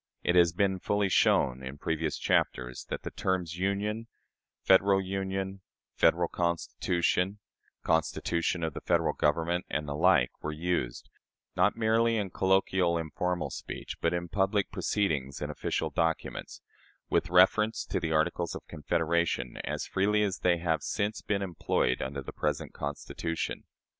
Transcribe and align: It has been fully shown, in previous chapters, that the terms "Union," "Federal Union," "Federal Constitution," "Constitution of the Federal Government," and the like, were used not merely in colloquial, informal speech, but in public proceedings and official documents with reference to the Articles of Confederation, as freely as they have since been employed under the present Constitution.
It 0.23 0.33
has 0.33 0.51
been 0.51 0.79
fully 0.79 1.09
shown, 1.09 1.61
in 1.61 1.77
previous 1.77 2.17
chapters, 2.17 2.87
that 2.89 3.03
the 3.03 3.11
terms 3.11 3.59
"Union," 3.59 4.07
"Federal 4.63 4.99
Union," 4.99 5.61
"Federal 5.93 6.27
Constitution," 6.27 7.37
"Constitution 7.83 8.63
of 8.63 8.73
the 8.73 8.81
Federal 8.81 9.13
Government," 9.13 9.63
and 9.69 9.87
the 9.87 9.93
like, 9.93 10.31
were 10.41 10.51
used 10.51 11.11
not 11.55 11.77
merely 11.77 12.17
in 12.17 12.31
colloquial, 12.31 12.97
informal 12.97 13.51
speech, 13.51 13.97
but 14.01 14.11
in 14.11 14.27
public 14.27 14.71
proceedings 14.71 15.39
and 15.39 15.51
official 15.51 15.91
documents 15.91 16.63
with 17.11 17.29
reference 17.29 17.85
to 17.85 17.99
the 17.99 18.11
Articles 18.11 18.55
of 18.55 18.65
Confederation, 18.67 19.57
as 19.63 19.85
freely 19.85 20.23
as 20.23 20.39
they 20.39 20.57
have 20.57 20.81
since 20.81 21.21
been 21.21 21.43
employed 21.43 22.01
under 22.01 22.23
the 22.23 22.33
present 22.33 22.73
Constitution. 22.73 23.65